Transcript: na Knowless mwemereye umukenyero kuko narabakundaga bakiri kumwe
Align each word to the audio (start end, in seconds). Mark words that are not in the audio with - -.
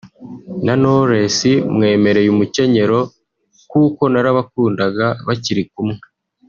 na 0.65 0.73
Knowless 0.79 1.39
mwemereye 1.75 2.29
umukenyero 2.31 2.99
kuko 3.71 4.01
narabakundaga 4.11 5.05
bakiri 5.27 5.63
kumwe 5.73 5.97